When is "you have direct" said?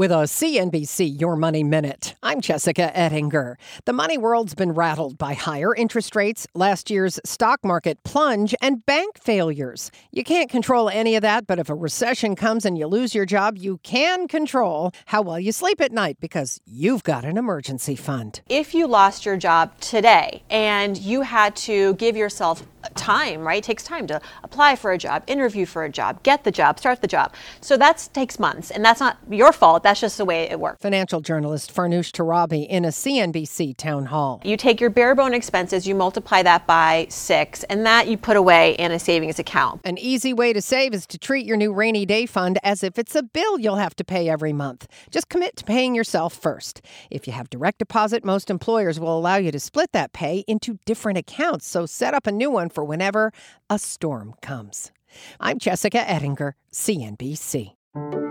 47.26-47.78